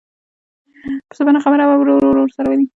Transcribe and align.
بس 1.09 1.19
په 1.25 1.31
نه 1.35 1.39
خبره 1.45 1.63
ورور 1.65 1.87
او 1.91 1.99
ورور 2.11 2.29
سره 2.37 2.47
ولي. 2.49 2.65